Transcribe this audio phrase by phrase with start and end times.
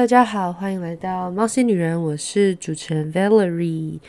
[0.00, 4.00] 大家好，欢迎来到猫系女人，我是主持人 Valerie。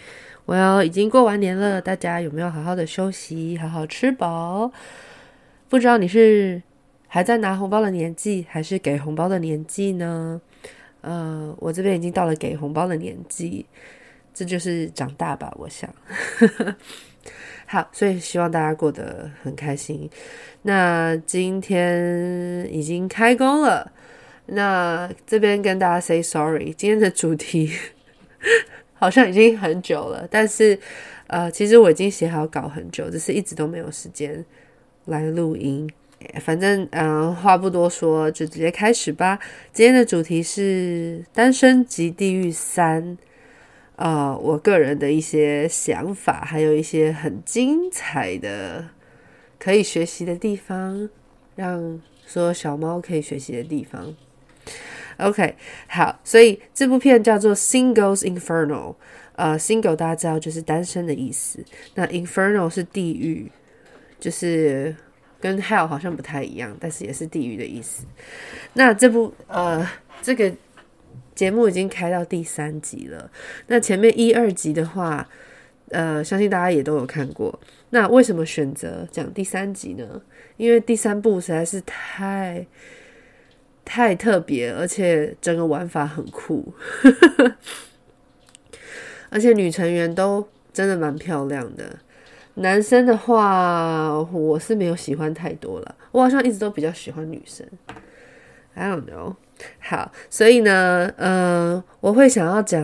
[0.46, 4.72] 我要已经过完年了，大家有没有好好的休息，好好吃饱？
[5.68, 6.64] 不知道你是
[7.10, 10.40] 还在拿红包的年纪，还是给红包的年纪呢？
[11.02, 13.66] 呃，我这边已经到了给红包的年纪，
[14.34, 15.94] 这就是长大吧，我想。
[17.68, 20.10] 好，所以希望大家过得很开心。
[20.62, 23.92] 那今天已经开工了。
[24.54, 27.72] 那这边跟大家 say sorry，今天的主题
[28.94, 30.78] 好像已经很久了，但是
[31.28, 34.44] 呃，其实我已经写好稿很久，只是一直都没有时间
[35.06, 35.90] 来录音。
[36.42, 39.40] 反正嗯、话不多说，就直接开始吧。
[39.72, 43.04] 今天的主题是《单身即地狱三》，
[43.96, 48.90] 呃，我个人的一些想法，还有一些很精彩的
[49.58, 51.10] 可以学习的地方，
[51.56, 54.14] 让所有小猫可以学习的地方。
[55.18, 55.56] OK，
[55.88, 58.94] 好，所以这部片叫做《Singles Inferno》。
[59.36, 61.64] 呃，Single 大家知道就是单身的意思，
[61.96, 63.52] 那 Inferno 是地狱，
[64.20, 64.96] 就是
[65.40, 68.06] 跟 Hell 好像不太一样，但是也是地狱的意思。
[68.74, 69.88] 那这部呃
[70.22, 70.52] 这个
[71.34, 73.32] 节目已经开到第三集了。
[73.68, 75.28] 那前面一二集的话，
[75.90, 77.60] 呃，相信大家也都有看过。
[77.92, 80.22] 那为什么选择讲第三集呢？
[80.58, 82.66] 因为第三部实在是太。
[83.94, 86.74] 太特别，而且整个玩法很酷，
[89.30, 92.00] 而且女成员都真的蛮漂亮的。
[92.54, 97.68] 男生的话，我是没有喜欢太多了，我好像一直都比较喜欢女生。
[98.76, 99.36] I don't know。
[99.80, 102.82] 好，所以呢，呃，我会想要讲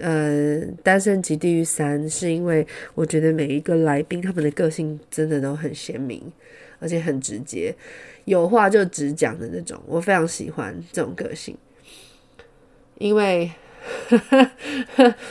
[0.00, 0.30] 呃
[0.82, 6.32] 《单身即地狱三》，是因为我觉得每一个来宾他们的个性真的都很鲜明，
[6.78, 7.74] 而且很直接。
[8.26, 11.56] 有话就直讲的那种，我非常喜欢这种个性，
[12.98, 13.50] 因为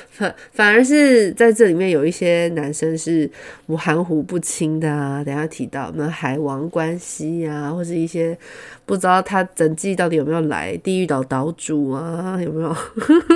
[0.09, 3.29] 反反而是在这里面有一些男生是
[3.65, 8.37] 我含糊不清的啊，等下提到那海王关系啊，或者一些
[8.85, 12.73] 不知道他整季到底有没有来地狱岛岛主啊，有没有？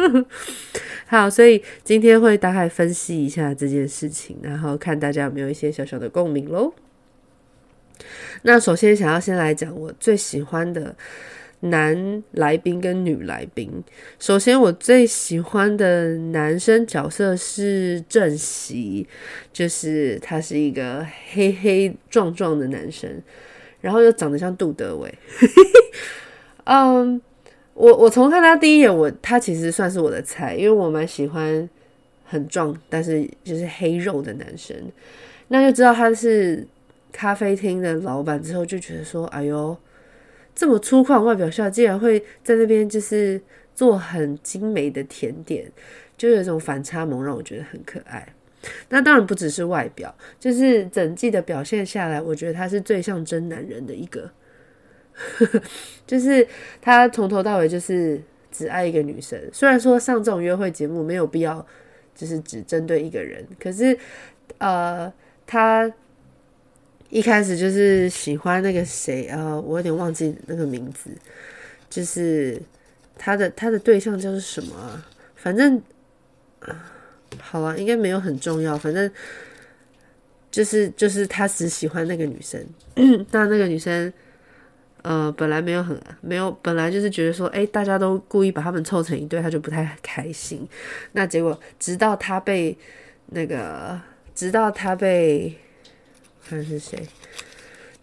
[1.07, 6.73] 好，所以今天会大概分析一下这件事情，然后看大家有没有一些小小的共鸣喽。
[8.43, 10.95] 那首先想要先来讲我最喜欢的
[11.61, 13.69] 男来宾跟女来宾。
[14.17, 19.05] 首先我最喜欢的男生角色是正熙，
[19.51, 23.09] 就是他是一个黑黑壮壮的男生，
[23.81, 25.13] 然后又长得像杜德伟。
[26.63, 27.21] 嗯，
[27.73, 31.69] 我我从看他第一眼，我他其实算是我的菜，因为我蛮喜欢
[32.23, 34.73] 很壮但是就是黑肉的男生。
[35.49, 36.65] 那就知道他是。
[37.11, 39.75] 咖啡厅的老板之后就觉得说：“哎呦，
[40.53, 43.41] 这么粗犷外表下，竟然会在那边就是
[43.73, 45.71] 做很精美的甜点，
[46.17, 48.33] 就有一种反差萌，让我觉得很可爱。
[48.89, 54.29] 那当然不只是外表，就是整季的表现下来，我觉得他是最像真男人的一个，
[56.05, 56.47] 就是
[56.81, 58.21] 他从头到尾就是
[58.51, 59.39] 只爱一个女生。
[59.51, 61.65] 虽然说上这种约会节目没有必要，
[62.13, 63.97] 就是只针对一个人，可是
[64.59, 65.11] 呃，
[65.47, 65.91] 他。”
[67.09, 71.09] 一开始就是喜欢那个谁啊、我有点忘记那个名字，
[71.89, 72.61] 就是
[73.17, 75.03] 他的他的对象叫做什么？
[75.35, 75.81] 反正
[77.39, 78.77] 好啊，应该没有很重要。
[78.77, 79.09] 反正
[80.51, 82.63] 就是就是他只喜欢那个女生，
[83.31, 84.13] 但那个女生
[85.01, 90.67] 呃本来没有很没有，本来就是觉得说，哎，大家都故意把他们凑成一对，他就不太开心。
[91.13, 92.77] 那结果直到他被
[93.27, 93.99] 那个，
[94.35, 95.57] 直到他被。
[96.49, 96.99] 看是谁，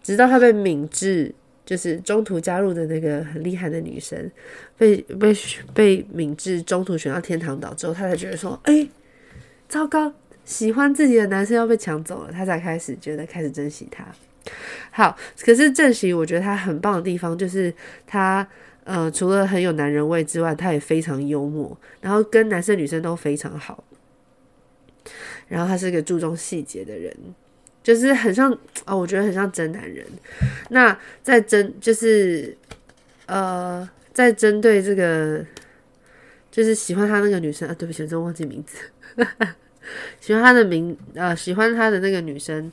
[0.01, 1.35] 直到他被敏智，
[1.65, 4.31] 就是中途加入的那个很厉害的女生，
[4.77, 5.35] 被被
[5.73, 8.87] 被敏智中途选到天堂岛之后，他才觉得说，哎、
[9.67, 10.13] 糟糕，
[10.45, 14.05] 喜欢自己的男生要被抢走了，他才开始觉得开始珍惜他。
[14.91, 17.73] 好，可是郑熙，我觉得他很棒的地方就是
[18.05, 18.47] 他，
[18.85, 23.83] 呃，除了很有男人味之外，他也非常幽默，然后跟男生女生都非常好，
[25.49, 27.13] 然后他是个注重细节的人。
[27.87, 28.51] 就是很像
[28.85, 30.05] 哦，我觉得很像真男人。
[30.71, 32.53] 那在针就是
[33.27, 35.41] 呃，在针对这个，
[36.51, 38.77] 就是喜欢他那个女生啊，对不起，我真忘记名字。
[40.19, 42.69] 喜欢他的名呃，喜欢他的那个女生，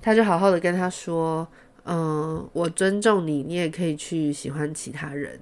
[0.00, 1.44] 他就好好的跟他说
[1.84, 5.36] ：“嗯、我尊重你，你也可以去喜欢其他人，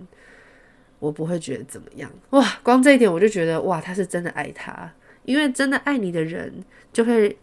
[1.00, 4.90] 我不会觉得怎么样。”哇，光这一点我就觉得哇，他是真的爱他，
[5.26, 7.36] 因为真的爱你的人就会。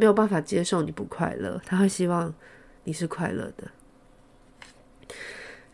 [0.00, 2.34] 没有办法接受你不快乐，他会希望
[2.84, 3.70] 你是快乐的。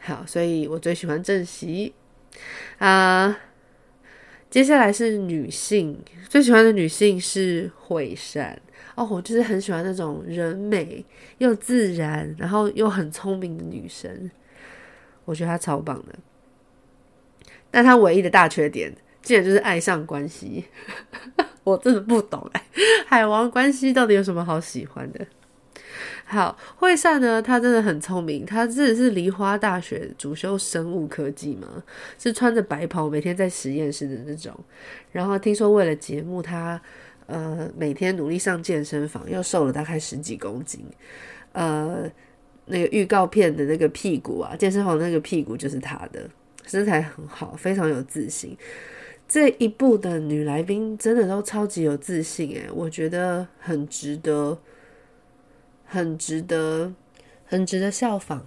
[0.01, 1.95] 好，所以我最喜欢正熙。
[2.79, 3.39] 啊、
[4.51, 8.61] 接下来是女性，最喜欢的女性是惠善
[8.97, 11.05] 哦，我就是很喜欢那种人美
[11.39, 14.29] 又自然，然后又很聪明的女生，
[15.25, 16.17] 我觉得她超棒的。
[17.71, 18.93] 但她唯一的大缺点，
[19.23, 20.65] 竟然就是爱上关系，
[21.67, 22.63] 我真的不懂哎，
[23.09, 25.27] 海王关系到底有什么好喜欢的？
[26.25, 31.83] 好，惠善呢，他真的很聪明，他真的是梨花大学主修生物科技嘛，
[32.21, 34.57] 是穿着白袍每天在实验室的那种。
[35.11, 36.81] 然后听说为了节目，他
[37.27, 40.85] 呃每天努力上健身房，又瘦了大概十几公斤。
[41.51, 42.09] 呃，
[42.67, 46.31] 那个预告片的那个屁股啊，健身房那个屁股就是他的，
[46.65, 48.57] 身材很好，非常有自信。
[49.29, 54.59] 这一部的女来宾真的都超级有自信诶，我觉得很值得。
[55.89, 56.93] 很值得，
[57.45, 58.45] 很值得效仿。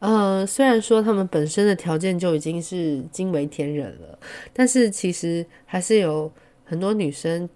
[0.00, 4.18] 呃，虽然说他们本身的条件就已经是惊为天人了，
[4.52, 6.30] 但是其实还是有
[6.64, 7.48] 很多女生，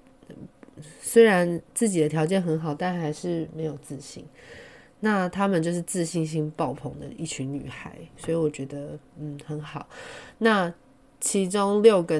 [1.02, 4.24] 虽然自己的条件很好，但还是没有自信。
[5.00, 9.88] 那他们就是自信心爆棚的一群女孩，所以我觉得嗯很好。
[10.38, 10.72] 那。
[11.20, 12.18] 其中六个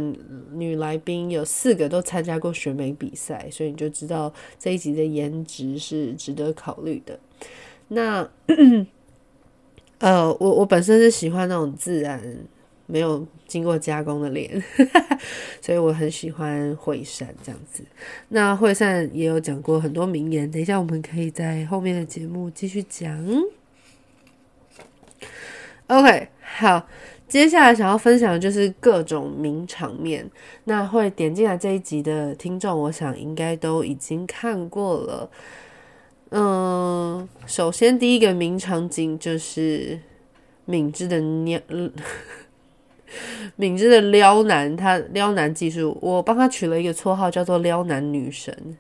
[0.52, 7.18] 女来宾有四个都参加过选美比赛，所以你就知道这一集的颜值是值得考虑的。
[7.88, 8.28] 那
[9.98, 12.20] 呃，我我本身是喜欢那种自然
[12.86, 14.62] 没有经过加工的脸，
[15.62, 17.84] 所以我很喜欢惠善这样子。
[18.28, 23.24] 那惠善也有讲过很多名言，等一下我们可以在后面的节目继续讲。
[25.86, 26.86] OK，好。
[27.28, 30.28] 接下来想要分享的就是各种名场面。
[30.64, 35.30] 那会点进来这一集的听众，我想应该都已经看过了。
[36.30, 40.00] 嗯，首先第一个名场景就是
[40.64, 41.60] 敏智的撩，
[43.56, 48.76] 敏智的撩男，他撩男技术，我帮他取了一个绰号叫做撩男女神。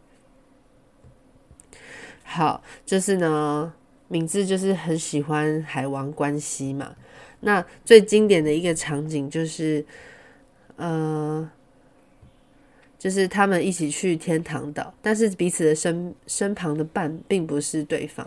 [2.22, 3.72] 好，就是呢，
[4.08, 6.94] 敏智就是很喜欢海王关系嘛。
[7.40, 9.84] 那最经典的一个场景就是，
[10.74, 11.48] 呃，
[12.98, 18.26] 就是他们一起去天堂岛，但是彼此的身身旁的伴并不是对方。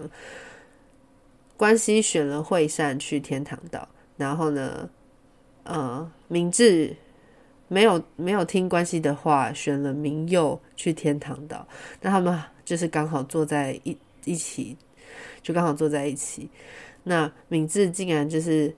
[1.58, 3.86] 关系选了惠善去天堂岛，
[4.16, 4.90] 然后呢，
[5.64, 6.96] 呃，明智
[7.68, 11.68] 没有没有听关系的话，选了明佑去天堂岛，
[12.00, 14.78] 那他们就是刚好坐在一一起，
[15.44, 16.50] 就刚好坐在一起。
[17.04, 18.74] 那明智竟然就是。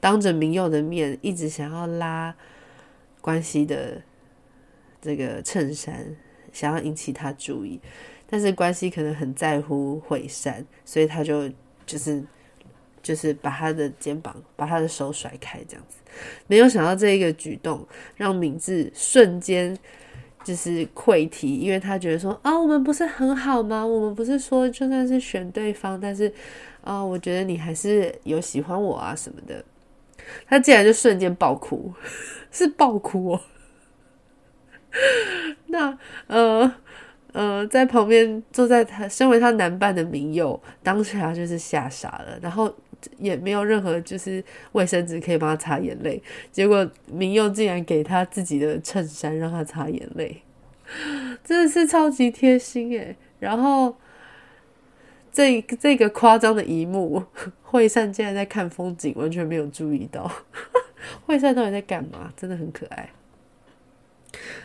[0.00, 2.34] 当着明佑的面，一直想要拉
[3.20, 4.02] 关系的
[5.00, 6.16] 这个衬衫，
[6.52, 7.80] 想要引起他注意，
[8.26, 11.48] 但是关系可能很在乎惠善，所以他就
[11.86, 12.22] 就是
[13.02, 15.98] 就是把他的肩膀、把他的手甩开，这样子。
[16.46, 17.86] 没有想到这一个举动
[18.16, 19.76] 让敏智瞬间
[20.44, 23.84] 就是溃堤，因为他觉得说啊，我们不是很好吗？
[23.86, 26.32] 我们不是说就算是选对方，但是
[26.82, 29.64] 啊，我觉得你还是有喜欢我啊什么的。
[30.46, 31.92] 他竟然就瞬间爆哭，
[32.50, 33.40] 是爆哭哦。
[35.66, 36.74] 那呃
[37.32, 42.74] 呃，在旁边坐在他身为他男伴的明佑，当下就是吓傻了，然后
[43.18, 46.22] 也没有任何就是卫生纸可以帮他擦眼泪。
[46.50, 50.42] 结果明佑竟然给他自己的衬衫让他擦眼泪，
[51.42, 53.16] 真的是超级贴心诶。
[53.38, 53.96] 然后。
[55.32, 57.24] 这这个夸张的一幕，
[57.62, 60.30] 惠善竟然在看风景，完全没有注意到。
[61.26, 62.32] 惠善到底在干嘛？
[62.36, 63.10] 真的很可爱。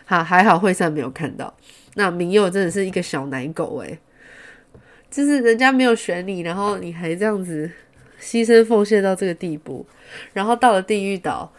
[0.04, 1.52] 好，还好惠善没有看到。
[1.94, 3.98] 那明佑真的是一个小奶狗诶，
[5.10, 7.70] 就是人家没有选你，然后你还这样子
[8.20, 9.86] 牺牲奉献到这个地步，
[10.32, 11.50] 然后到了地狱岛，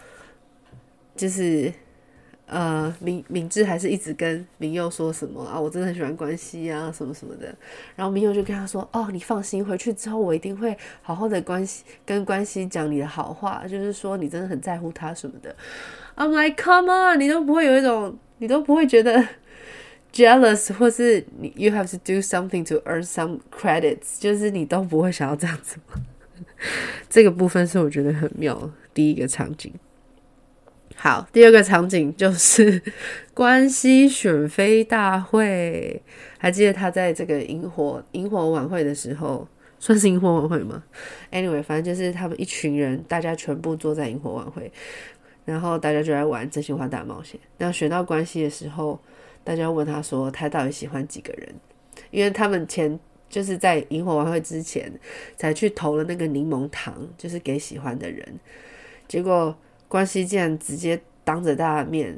[1.15, 1.73] 就是。
[2.49, 5.59] 呃，明明智还是一直跟明佑说什么啊？
[5.59, 7.53] 我真的很喜欢关系啊，什么什么的。
[7.95, 15.55] 然后明佑就跟他说：“哦，你放心，回去之后我一定会好好的关系跟关系讲你的好话，就是说你真的很在乎他什么的。”
[16.17, 19.23] I'm like, come on，你都不会有一种，你都不会觉得
[20.11, 26.01] jealous，或是你 you have to do something to earn some credits，就是你都不会想要这样子吗？
[27.07, 29.71] 这个部分是我觉得很妙，第一个场景。
[31.01, 32.81] 好，第二个场景就是
[33.33, 36.03] 关系选妃大会。
[36.37, 39.47] 还记得他在这个萤火萤火晚会的时候，
[39.79, 40.83] 算是萤火晚会吗
[41.31, 44.69] ？Anyway，反正就是他们一群人，大家全部坐在萤火晚会，
[45.45, 47.39] 然后大家就在玩真心话大冒险。
[47.57, 48.99] 然后选到关系的时候，
[49.45, 51.47] 大家问他说，他到底喜欢几个人？
[52.11, 54.91] 因为他们前就是在萤火晚会之前
[55.37, 58.37] 才去投了那个柠檬糖，就是给喜欢的人。
[59.07, 59.55] 结果。
[59.89, 62.17] 关系竟然直接当着大家的面，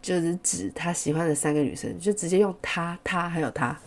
[0.00, 3.80] 就是指他喜欢的三个女生，就直接用他、他还有他，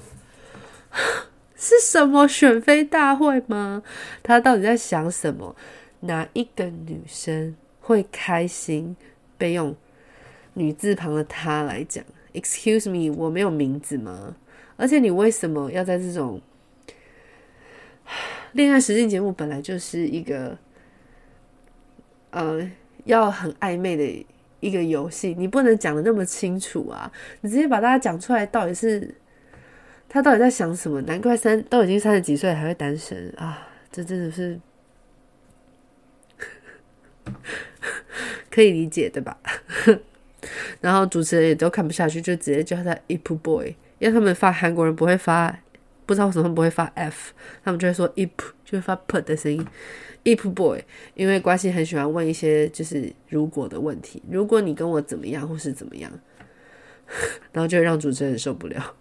[1.56, 3.84] 是什么选妃大会吗？
[4.22, 5.56] 他到底在想什么？
[6.01, 8.98] 哪一个女生会开心
[9.38, 9.75] 被用
[10.56, 14.36] 女字旁的他来讲？Excuse me，我没有名字吗？
[14.78, 16.42] 而且你为什么要在这种
[18.54, 20.58] 恋爱实境节目本来就是一个，
[22.32, 22.68] 呃，
[23.05, 24.25] 要很暧昧的
[24.60, 27.12] 一个游戏，你不能讲得那么清楚啊！
[27.41, 29.15] 你直接把大家讲出来，到底是
[30.08, 31.01] 他到底在想什么？
[31.01, 33.67] 难怪三都已经三十几岁还会单身啊！
[33.91, 34.60] 这真的是
[38.50, 39.38] 可以理解对吧？
[40.81, 43.75] 然后主持人也都看不下去，就直接叫他 Ip Boy。
[44.00, 45.60] 因为他们发韩国人不会发，
[46.08, 48.31] 不知道为什么不会发 f，他们就会说 ip，
[48.65, 49.63] 就会发 put 的声音
[50.24, 50.84] ，ip boy。
[51.13, 56.12] 因为关系很喜欢问一些就是如果的问题，如果你跟我怎么样或是怎么样，
[57.51, 58.96] 然后就让主持人受不了。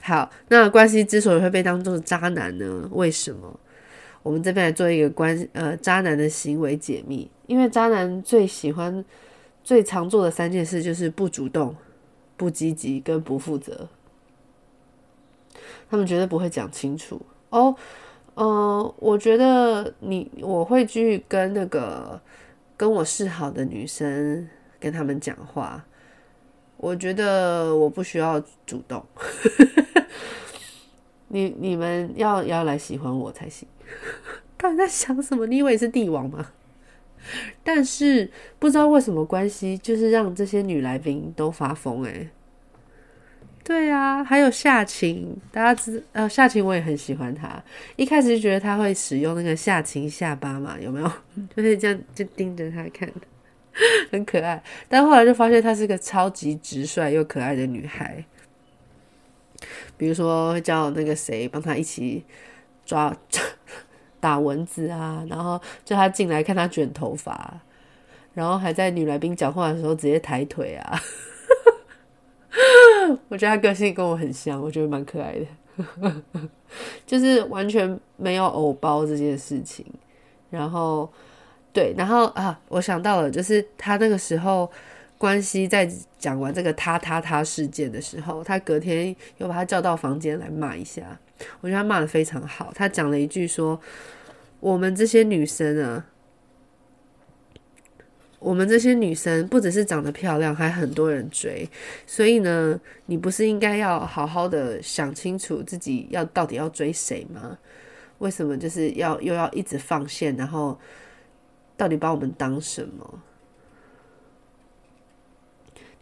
[0.00, 2.88] 好，那关系之所以会被当做渣男呢？
[2.92, 3.58] 为什么？
[4.22, 9.04] 我们这边来做一个关呃渣男的行为解密，因为渣男最喜欢、
[9.62, 11.74] 最常做的三件事就是不主动。
[12.34, 13.88] 不积极跟不负责，
[15.88, 17.76] 他们绝对不会讲清楚哦。
[18.34, 22.20] 呃，我觉得你我会去跟那个
[22.76, 24.48] 跟我示好的女生
[24.80, 25.84] 跟他们讲话。
[26.78, 29.04] 我觉得我不需要主动，
[31.28, 33.68] 你你们要要来喜欢我才行。
[34.58, 35.46] 到底在想什么？
[35.46, 36.48] 你以为是帝王吗？
[37.62, 42.30] 但是不知道为什么关系，就是让这些女来宾都发疯诶、
[43.64, 47.62] 对啊，还有夏晴，大家知呃夏晴我也很喜欢她，
[47.96, 51.12] 一开始就觉得她会使用那个夏晴下巴嘛，有没有？
[51.56, 53.08] 就是这样就盯着她看，
[54.10, 54.62] 很可爱。
[54.88, 58.24] 但后来就发现她是个超级直率又可爱的女孩，
[59.96, 62.24] 比如说会叫那个谁帮她一起
[62.84, 63.16] 抓。
[64.22, 67.60] 打蚊子啊，然后叫他进来看他卷头发，
[68.34, 71.02] 然后还在女来宾讲话的时候直接抬腿啊。
[73.28, 76.22] 我觉得他个性跟我很像，我觉得蛮可爱的，
[77.06, 79.84] 就是完全没有偶包这件事情。
[80.50, 81.10] 然后
[81.72, 84.70] 对，然后啊，我想到了，就是他那个时候
[85.16, 91.18] 关系在讲完这个他他他事件的时候，他隔天又把他叫到房间来骂一下。
[91.60, 93.80] 我觉得他骂得非常好，他讲了一句说
[94.60, 96.06] ：“我们这些女生啊，
[98.42, 101.68] 我们这些女生不只是长得漂亮，还很多人追。
[102.06, 107.56] 所以呢，你不是应该要好好的想清楚自己要到底要追谁吗？
[108.18, 110.78] 为什么就是要又要一直放线，然后
[111.76, 113.18] 到底把我们当什么？”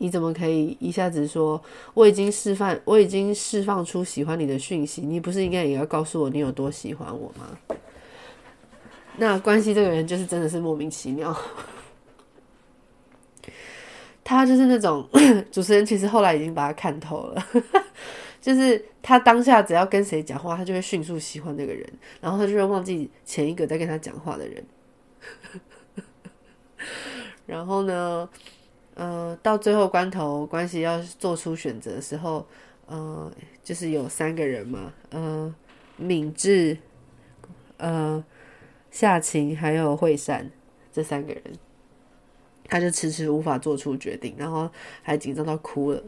[0.03, 5.03] 你怎么可以一下子说我已经释放，我已经释放出喜欢你的讯息？
[5.03, 7.77] 你不是应该也要告诉我你有多喜欢我吗？
[9.19, 11.39] 那关系这个人就是真的是莫名其妙，
[14.23, 15.09] 他就是那种
[15.51, 17.47] 主持人，其实后来已经把他看透了，
[18.41, 21.87] 就是他当下只要跟谁讲话，他就会迅速喜欢那个人，
[22.21, 24.65] 然后他就会忘记前一个在跟他讲话的人，
[27.47, 28.29] 然后呢？
[28.95, 32.47] 呃，到最后关头，关系要做出选择的时候，
[32.85, 33.33] 呃，
[33.65, 35.55] 就是有三个人嘛，呃，
[35.97, 36.77] 敏智、
[37.79, 38.23] 呃，
[38.91, 40.51] 夏晴还有惠善
[40.93, 41.43] 这三个人，
[42.71, 44.71] 他就迟迟无法做出决定，然后
[45.03, 46.01] 还紧张到哭了。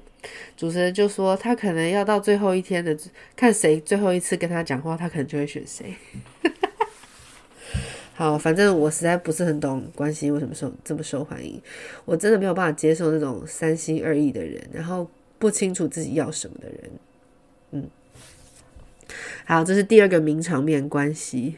[0.56, 2.96] 主持人就说，他可能要到最后一天的，
[3.34, 5.96] 看谁最后一次跟他讲话，他可能就会选谁。
[8.14, 11.60] 好，反正我实在不是很懂关系为什么受这么受欢迎，
[12.04, 16.90] 我真的没有办法接受那种三心二意的人，然后不清楚自己要什么的人。
[17.72, 17.90] 嗯，
[19.44, 21.56] 好，这是第二个名场面关系。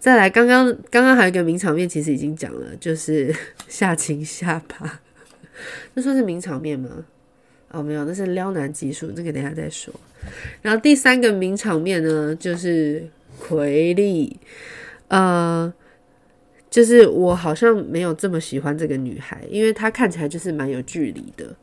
[0.00, 3.32] 再来，刚刚刚刚还有一个名场面，其实已经讲了，就是
[3.68, 5.00] 下情下巴，
[5.92, 7.04] 那算是名场面吗？
[7.70, 9.92] 哦，没有，那是撩男技术，这个等下再说。
[10.62, 13.06] 然后第三个名场面呢，就是
[13.38, 14.40] 奎利。
[15.08, 15.72] 呃，
[16.70, 21.54] 就是我好像没有这么喜欢这个女孩，因为她看起来就是蛮有距离的。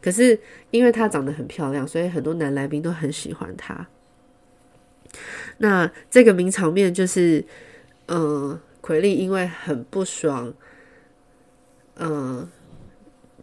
[0.00, 0.38] 可是
[0.70, 3.86] 因为她长得很漂亮，所以很多男来宾都很喜欢她。
[5.62, 7.44] 那这个名场面就是，
[8.06, 10.54] 嗯、奎利因为很不爽，
[11.96, 12.48] 嗯、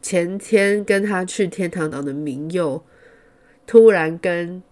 [0.01, 2.83] 前天跟他去天堂岛的明佑
[3.67, 4.63] 突然跟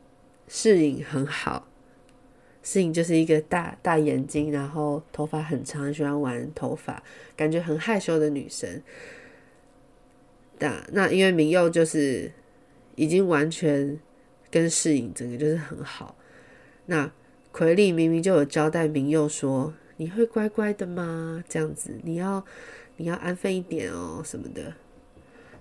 [0.48, 1.68] 世影很好。
[2.64, 7.04] 世影就是一个大大眼睛，然后头发很长，喜欢玩头发，
[7.36, 8.82] 感觉很害羞的女生。
[10.58, 12.32] 那那因为明佑就是
[12.96, 14.00] 已经完全
[14.50, 16.18] 跟世影整个就是很好。
[16.88, 17.12] 那
[17.56, 21.42] 奎利明明就有交代明佑说：“你会乖乖的吗？
[21.48, 22.44] 这样子，你要
[22.98, 24.74] 你要安分一点哦，什么的。”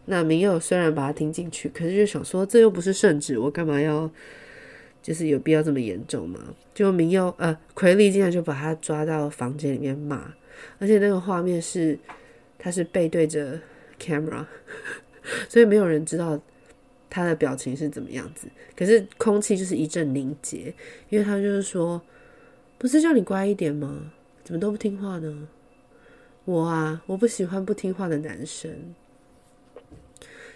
[0.07, 4.11] 那明佑虽然把他听进去，可是就想说：“这又不是圣旨，我干嘛要？”
[5.01, 6.41] 就是有必要这么严重吗？
[6.75, 10.35] 就明佑呃，奎利竟然就把他抓到房间里面骂，
[10.81, 11.97] 而且那个画面是
[12.59, 13.61] 他是背对着
[14.01, 14.45] camera，
[15.49, 16.43] 所以没有人知道
[17.15, 18.49] 他的表情是怎么样子。
[18.75, 20.75] 可是空气就是一阵凝结，
[21.09, 22.03] 因为他就是说，
[22.77, 24.13] 不是叫你乖一点吗？
[24.43, 25.47] 怎么都不听话呢？
[26.45, 28.71] 我啊，我不喜欢不听话的男生，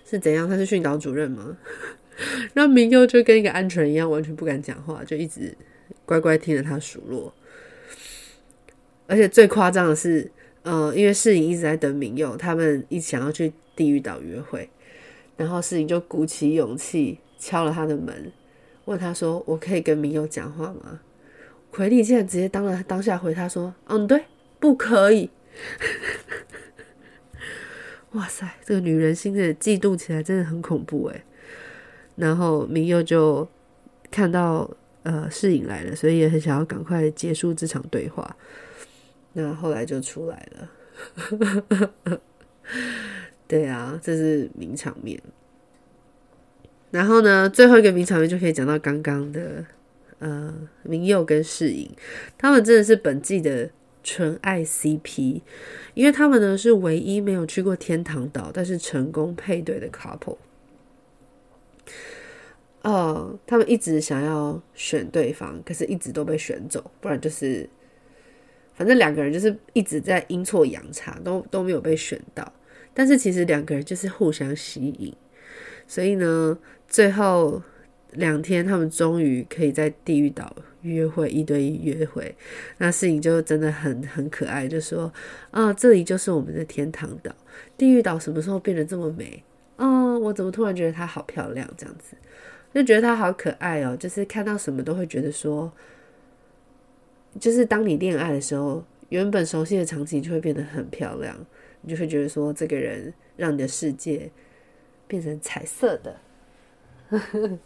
[0.04, 0.48] 是怎样？
[0.48, 1.56] 他是训导主任吗？
[2.52, 5.56] 让明佑就跟一个鹌鹑一样，完全不敢讲话，就一直
[6.04, 7.32] 乖乖听着他数落。
[9.06, 10.30] 而且最夸张的是，
[10.64, 14.68] 呃，因为世颖一直在等明佑，他们一起想要去地狱岛约会，
[15.38, 18.30] 然后世颖就鼓起勇气敲了他的门，
[18.84, 21.00] 问他说：“我可以跟明佑讲话吗？”
[21.70, 24.24] 奎利竟然直接当了当下回他说：“嗯，对，
[24.58, 25.30] 不可以。”
[28.12, 31.22] 哇塞，这个女人心的嫉妒起来真的很恐怖诶。
[32.16, 33.46] 然后明佑就
[34.10, 34.68] 看到
[35.04, 38.36] 呃世颖来了，所以也很想要赶快结束这场对话。
[39.34, 40.68] 那后来就出来了，
[43.48, 45.20] 对啊，这是名场面。
[46.90, 49.64] 然后呢，最后一个名场面就可以讲到刚刚的
[50.20, 51.90] 呃明佑跟世颖，
[52.36, 53.70] 他们真的是本季的
[54.04, 55.42] 纯爱 CP，
[55.94, 60.36] 因为他们呢是唯一没有去过天堂岛，但是成功配对的 couple。
[62.82, 67.68] 哦，他们一直想要选对方，可是一直都被选走，不然就是，
[68.74, 72.50] 反正两个人就是一直在阴错阳差，都都没有被选到。
[72.98, 75.14] 但是其实两个人就是互相吸引，
[75.86, 76.58] 所以呢，
[76.88, 77.62] 最后
[78.14, 82.34] 两天他们终于可以在地狱岛约会，一对一约会。
[82.78, 85.12] 那事情就真的很很可爱，就说
[85.52, 87.32] ：“啊，这里就是我们的天堂岛，
[87.76, 89.44] 地狱岛什么时候变得这么美？
[89.76, 92.16] 啊，我怎么突然觉得它好漂亮，这样子。”
[92.74, 95.72] 就觉得他好可爱哦，就是看到什么都会觉得说，
[97.38, 101.36] 就是当你恋爱的时候，原本熟悉的场景就会变得很漂亮，
[101.82, 104.30] 你就会觉得说，这个人让你的世界
[105.06, 106.18] 变成彩色的，
[107.10, 107.58] 呀。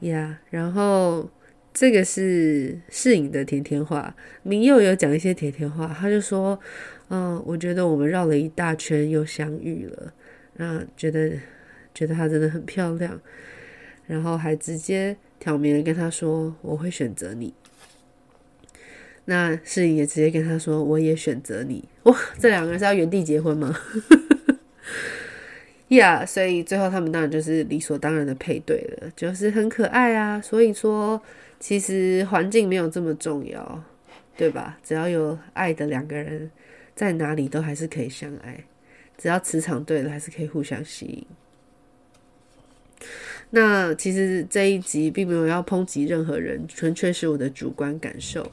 [0.00, 1.30] yeah, 然后
[1.72, 6.58] 这个是世颖的甜甜话，明佑有讲一些甜甜话，他就说，
[7.08, 10.12] 嗯，我觉得我们绕了一大圈又相遇了，
[10.54, 11.38] 那觉得。
[11.92, 13.20] 觉得她真的很漂亮，
[14.06, 17.52] 然后还直接挑明了跟他说：“我会选择你。”
[19.30, 23.72] 那世颖也直接跟他说：“我也选择你。”哇，这两个人是要原地结婚吗？
[25.90, 30.40] 呀，所以最后他们当然就是理所当然的配对了，就是很可爱啊。
[30.40, 31.22] 所以说，
[31.60, 33.84] 其实环境没有这么重要，
[34.36, 34.80] 对吧？
[34.82, 36.50] 只要有爱的两个人，
[36.96, 38.64] 在哪里都还是可以相爱，
[39.16, 41.24] 只要磁场对了，还是可以互相吸引。
[43.50, 48.50] 那其实这一集并没有要抨击任何人，纯粹是我的主观感受。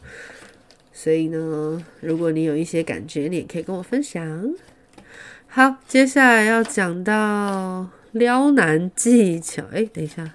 [1.00, 4.52] 所以呢，如果你有一些感觉，你也可以跟我分享。
[5.46, 9.64] 好，接下来要讲到撩男技巧。
[9.72, 10.34] 哎，等一下。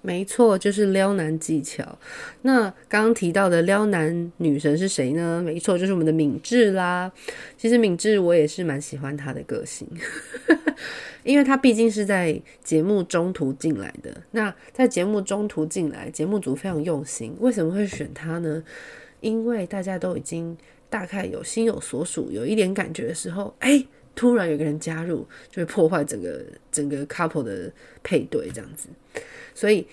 [0.00, 1.98] 没错，就是撩男技巧。
[2.42, 5.42] 那刚刚提到的撩男女神是谁呢？
[5.44, 7.10] 没错，就是我们的敏智啦。
[7.58, 9.88] 其实敏智我也是蛮喜欢她的个性，
[11.24, 14.22] 因为她毕竟是在节目中途进来的。
[14.30, 17.36] 那在节目中途进来，节目组非常用心。
[17.40, 18.62] 为什么会选她呢？
[19.20, 20.56] 因为大家都已经
[20.88, 28.88] 大概有心有所属，有一点感觉的时候，哎，突然有个人加入，就会破坏整个整个 couple 的配对，这样子。
[29.54, 29.86] 所以，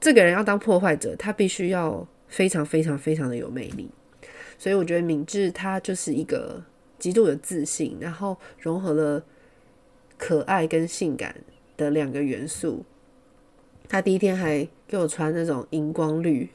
[0.00, 3.88] 这个人要当破坏者，他必须要非常非常非常的有魅力。
[4.58, 6.62] 所以，我觉得敏智他就是一个
[6.98, 9.24] 极度有自信，然后融合了
[10.18, 11.34] 可爱跟性感
[11.76, 12.84] 的两个元素。
[13.88, 16.48] 他第一天还给我穿那种荧光绿，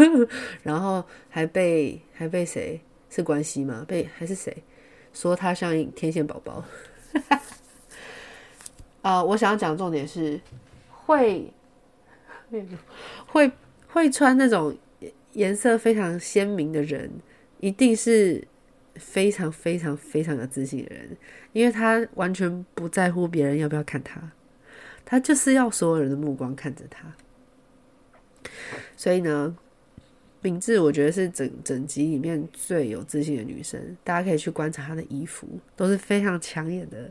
[0.62, 3.84] 然后还被还被谁是关系吗？
[3.88, 4.56] 被还是谁
[5.12, 6.64] 说他像天线宝宝？
[9.02, 10.40] 啊、 我想要讲的重点是。
[11.06, 11.52] 会
[13.26, 13.50] 会
[13.88, 14.72] 会穿那种
[15.32, 17.10] 颜色非常鲜明的人，
[17.58, 18.46] 一定是
[18.94, 21.16] 非常非常非常有自信的人，
[21.52, 24.20] 因为他完全不在乎别人要不要看他，
[25.04, 27.06] 他就是要所有人的目光看着他。
[28.96, 29.56] 所以呢，
[30.42, 33.80] 敏智我觉得是整整集里面最有自信的女生。
[34.02, 37.10] 大家可以去观察她的衣服，都是非常抢眼的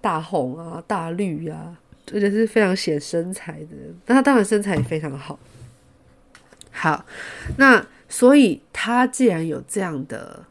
[0.00, 1.78] 大红啊、大绿啊，
[2.12, 3.76] 而且是非常显身材的。
[4.06, 5.38] 那她当然身材也非常好。
[6.70, 7.04] 好，
[7.56, 10.44] 那所以她既然有这样的。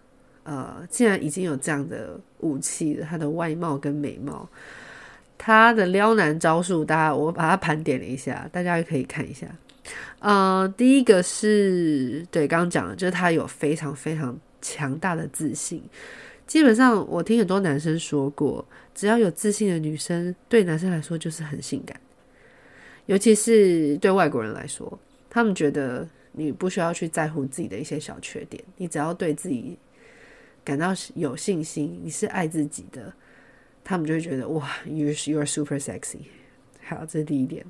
[0.43, 4.49] 呃，既然已经有这样的武器了，他的外貌跟美貌，
[5.39, 9.47] 他的撩男招数，大家我把它盘点了一下，大家可以看一下。
[10.19, 15.81] 呃，第一个是对刚刚讲的，就是他有非常非常强大的自信。
[16.45, 21.97] 基本上，我听很多男生说过，只要有自信的女生，对男生来说就是很性感，
[23.05, 24.99] 尤其是对外国人来说，
[25.29, 29.77] 他们觉得你不需要去在乎自己的一些小缺点，你只要对自己。
[30.61, 33.11] 感到有信心，你是爱自己的，
[33.83, 36.19] 他们就会觉得哇，you you are super sexy。
[36.87, 37.65] 好，这是第一点，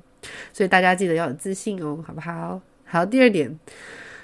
[0.52, 2.60] 所以大家记得要有自信哦，好不好？
[2.84, 3.58] 好，第二点，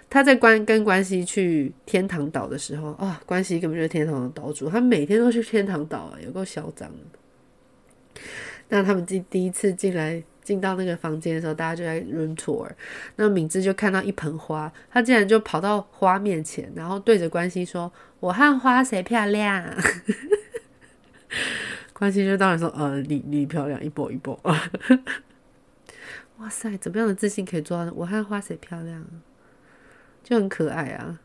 [0.09, 6.91] 他在关跟关西去天堂岛的时候啊，关西根本就是天堂的岛主，他每天都去天堂岛啊，有够嚣张。
[8.69, 10.23] 那他们第第一次进来。
[10.47, 12.71] 进到那个房间的时候，大家就在 room tour。
[13.17, 19.67] 那敏智就看到一盆花，他竟然就跑到花面前，然后对着关西说：“我和花谁漂亮？”
[21.99, 24.39] 关心就当然说：“呃，你你漂亮，一波一波。
[26.39, 27.91] ”哇塞，怎么样的自信可以做到？
[27.97, 29.07] 我和花谁漂亮？
[30.23, 31.21] 就很可爱啊。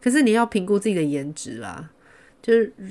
[0.00, 1.90] 可是你要评估自己的颜值啦，
[2.42, 2.72] 就是。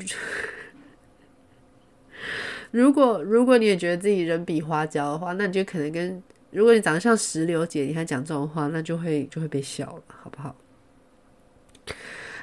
[2.71, 10.55] 如果如果你也觉得自己人比花娇的话，那你就可能跟如果你长得像石榴姐，你还讲这种话，那就会就会被笑了，好不好？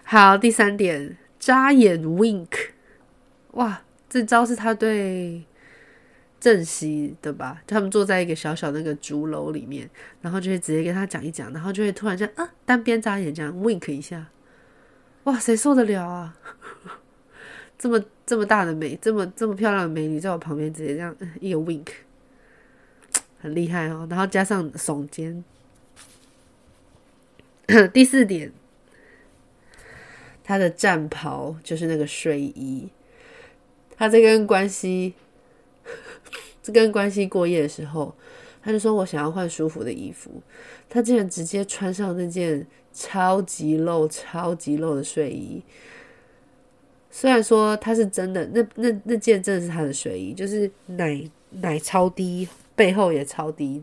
[0.05, 2.49] 好，第三点，眨眼 wink，
[3.53, 5.43] 哇，这招是他对
[6.41, 7.63] 正熙的吧？
[7.67, 9.91] 他们坐在一个小小那个竹楼里面，
[10.23, 14.27] 然后就会直接跟他讲一讲，然后就会突然间啊，单边眨眼这样 wink 一下，
[15.25, 16.37] 哇，谁受得了啊？
[17.79, 21.89] 这么这么大的美，这么这么漂亮的美女在我旁边，直接这样一个 wink，
[23.41, 24.07] 很厉害哦。
[24.09, 25.45] 然后加上耸肩。
[27.93, 28.51] 第四点，
[30.43, 32.89] 他的战袍就是那个睡衣。
[33.99, 35.13] 他在跟关西，
[36.63, 38.15] 在跟关西过夜的时候，
[38.63, 40.31] 他就说我想要换舒服的衣服。
[40.89, 45.63] 他竟然直接穿上那件超级露、超级露的睡衣。
[47.11, 53.83] 虽然说他是真的，那那那件真的是他的睡衣，就是奶奶超低，背后也超低，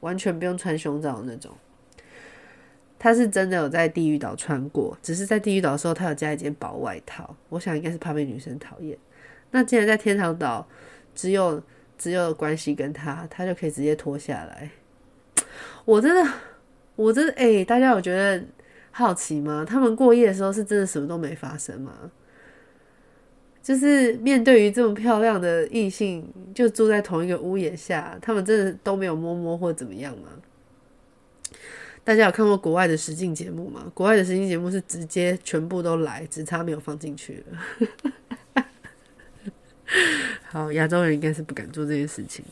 [0.00, 1.50] 完全不用穿胸罩的那种。
[2.98, 7.34] 他是真的有在地狱岛穿过，只是在地狱岛的时候，他有加一件薄外套。
[7.48, 8.96] 我想应该是怕被女生讨厌。
[9.54, 10.66] 那既然在天堂岛，
[11.14, 11.62] 只有
[11.96, 14.68] 只有关系跟他，他就可以直接脱下来。
[15.84, 16.32] 我真的，
[16.96, 18.44] 我真的，哎、大家有觉得
[18.90, 19.64] 好奇吗？
[19.64, 22.10] 他们过夜的时候是真的什么都没发生吗？
[23.62, 30.30] 就是面对于这么漂亮的异性，就住在同一个屋檐下，他们真的都没有摸摸或怎么样吗？
[32.02, 33.88] 大家有看过国外的实境节目吗？
[33.94, 37.88] 国外的实境节目是直接全部都来，只差没有放进去了。
[40.50, 42.44] 好，亚洲人应该是不敢做这件事情。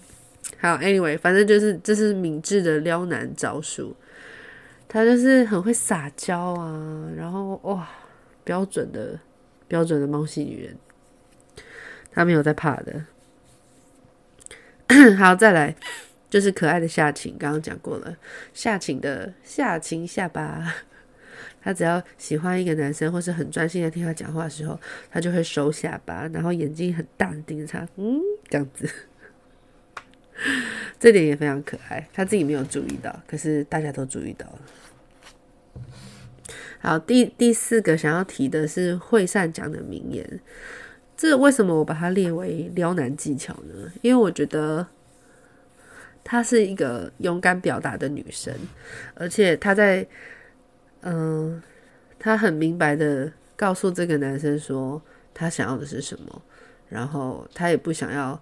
[0.60, 3.94] 好，anyway，反正就是这是敏智的撩男招数，
[4.88, 7.88] 他就是很会撒娇啊，然后哇，
[8.44, 9.18] 标准的
[9.66, 10.76] 标准的猫系女人。
[12.12, 13.06] 他没有在怕的。
[15.16, 15.74] 好，再来
[16.28, 18.14] 就是可爱的夏晴，刚刚讲过了。
[18.52, 20.74] 夏晴的夏晴下巴，
[21.62, 24.78] 他只要喜欢一个男生，或是很专心的听他讲话的时候，
[25.10, 28.88] 他就会收下巴，然后眼睛很大盯着他，嗯，这样子。
[30.98, 34.58] 这点也非常可爱，他自己没有注意到，可是大家都注意到了。
[36.80, 40.40] 好，第第四个想要提的是惠善讲的名言。
[41.16, 43.92] 这为什么我把它列为撩男技巧呢？
[44.00, 44.84] 因为我觉得
[46.24, 48.52] 她是一个勇敢表达的女生，
[49.14, 50.04] 而且她在，
[51.02, 51.14] 嗯、
[51.54, 51.62] 呃，
[52.18, 55.00] 她很明白的告诉这个男生说
[55.32, 56.42] 他想要的是什么，
[56.88, 58.40] 然后他也不想要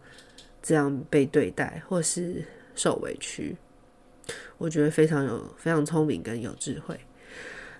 [0.63, 2.43] 这样被对待或是
[2.75, 3.57] 受委屈。
[4.57, 6.99] 我觉得非常有非常聪明跟有智慧。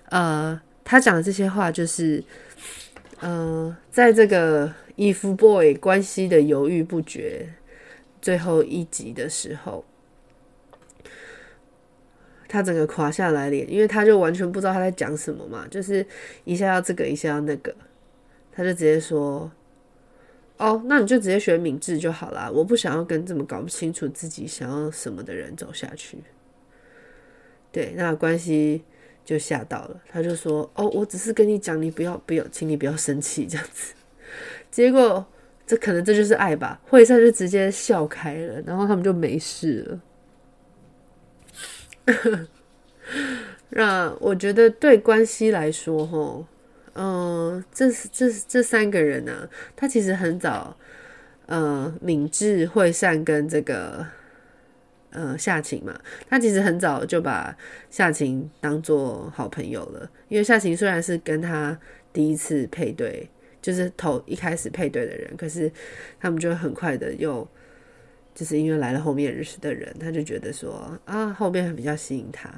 [0.09, 2.23] 呃，他讲的这些话就是，
[3.21, 4.71] 嗯、呃，在这个。
[4.97, 7.47] If boy 关系的犹豫不决，
[8.21, 9.83] 最后一集的时候，
[12.51, 16.05] 他整个垮下来脸，因为他就完全不知道他在讲什么嘛，就是
[16.43, 17.73] 一下要这个，一下要那个，
[18.51, 19.49] 他就直接说
[20.59, 26.17] ：“哦，那你就直接选敏智就好啦，我不想要跟这么搞不清楚自己想要什么的人走下去。”
[27.71, 28.83] 对，那关系
[29.23, 33.93] 就吓到了，他就说：“哦，我只是跟你讲，你不要不要，请你不要生气这样子。
[34.69, 35.25] ”结果
[35.65, 40.01] 这可能这就是爱吧，惠善就直接笑开了，然后他们就没事了。
[43.69, 46.45] 那我觉得对关系来说，齁，
[46.93, 50.77] 嗯，这是这这三个人呢、他其实很早，
[51.45, 54.05] 呃，敏智、惠善跟这个。
[55.13, 57.53] 呃，夏晴嘛，他其实很早就把
[57.89, 60.09] 夏晴当做好朋友了。
[60.29, 61.77] 因为夏晴虽然是跟他
[62.13, 63.29] 第一次配对，
[63.61, 65.69] 就是头一开始配对的人，可是
[66.17, 67.45] 他们就很快的又
[68.33, 72.49] 就是因为来了后面认识的人，他就觉得说啊，后面还比较吸引他，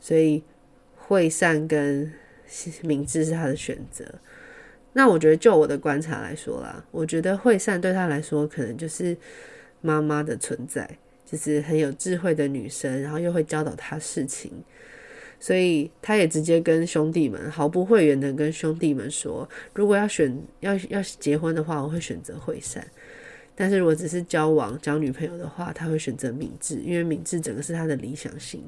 [0.00, 0.42] 所以
[0.96, 2.12] 惠善跟
[2.82, 4.04] 明智是他的选择。
[4.92, 9.16] 那我觉得就我的观察来说啦，我觉得惠善对他来说可能就是
[9.80, 10.98] 妈妈的存在。
[11.24, 14.52] 就是很有智慧的女生，然后又会教导他事情，
[15.40, 22.84] 所以他也直接跟兄弟们毫不讳言的跟兄弟们说，如果要选要要结婚的话，我会选择惠善；
[23.62, 28.60] 但是如果只是交往交女朋友的话，他会选择敏智，因为敏智整个是他的理想型。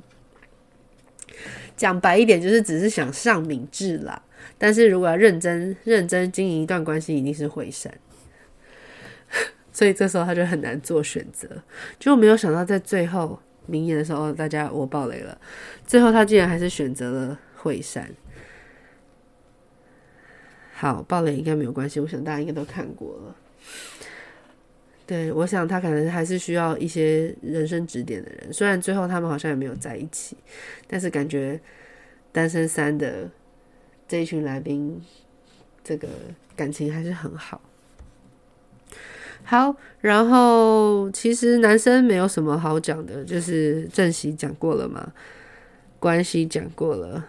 [1.77, 4.23] 讲白一点，就是只是想上敏智啦。
[4.57, 7.93] 但是如果要认真认真经营一段关系，一定是惠善。
[9.73, 11.49] 所以这时候他就很难做选择，
[11.99, 15.37] 就没有想到在最后明言的时候，大家我爆雷了。
[15.85, 18.09] 最后他竟然还是选择了惠善。
[20.75, 23.35] 好，爆雷应该没有关系，我想大家应该都看过了。
[25.07, 28.53] 对，我想他可能还是需要一些人生指点的人。
[28.53, 30.37] 虽然最后他们好像也没有在一起，
[30.87, 31.61] 但是感觉
[32.33, 33.29] 单身三的
[34.09, 34.99] 这一群来宾，
[35.83, 36.09] 这个
[36.57, 37.61] 感情还是很好。
[39.43, 45.13] 好，然后其实男生没有什么好讲的，就是正喜讲过了嘛，
[45.99, 47.27] 关系讲过了，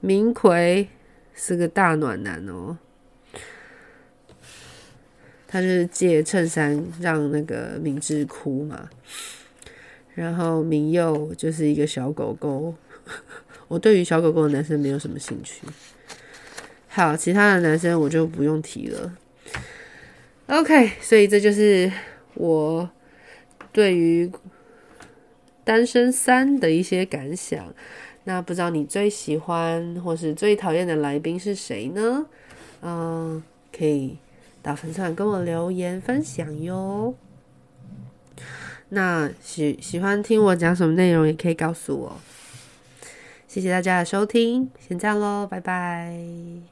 [0.00, 0.88] 明奎
[1.32, 2.76] 是个大暖男哦，
[5.56, 8.90] 他是借衬衫让那个明智哭嘛，
[10.14, 12.74] 然后明佑就是一个小狗狗，
[13.66, 15.62] 我对于小狗狗的男生没有什么兴趣，
[16.88, 19.16] 好，其他的男生我就不用提了。
[20.48, 21.90] OK，所以这就是
[22.34, 22.90] 我
[23.72, 24.30] 对于
[25.64, 27.72] 单身三的一些感想。
[28.24, 32.26] 那不知道你最喜欢或是最讨厌的来宾是谁呢？
[32.82, 33.42] 嗯，
[33.74, 34.18] 可以
[34.66, 37.14] 到粉丝团跟我留言分享哟。
[38.88, 42.16] 那喜喜欢听我讲什么内容，也可以告诉我。
[43.46, 46.66] 谢谢大家的收听，先这样喽，拜拜。